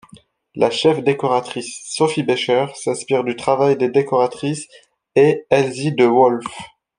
La 0.55 0.71
chef 0.71 1.03
décoratrice 1.03 1.79
Sophie 1.85 2.23
Becher 2.23 2.65
s'inspire 2.73 3.23
du 3.23 3.35
travail 3.35 3.77
des 3.77 3.87
décoratrices 3.87 4.67
et 5.15 5.45
Elsie 5.51 5.91
de 5.93 6.05
Wolfe. 6.05 6.57